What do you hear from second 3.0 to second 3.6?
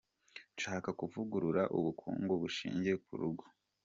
ku rugo.